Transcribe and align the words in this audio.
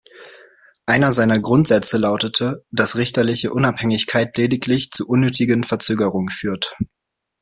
Einer 0.87 1.11
seiner 1.11 1.39
Grundsätze 1.39 1.99
lautete, 1.99 2.65
dass 2.71 2.95
richterliche 2.95 3.53
Unabhängigkeit 3.53 4.35
lediglich 4.35 4.89
„zu 4.89 5.07
unnötigen 5.07 5.63
Verzögerung 5.63 6.29
führt“. 6.31 6.75